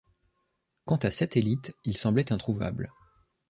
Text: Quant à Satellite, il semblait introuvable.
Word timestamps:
Quant 0.85 0.95
à 0.95 1.11
Satellite, 1.11 1.73
il 1.83 1.95
semblait 1.95 2.33
introuvable. 2.33 2.91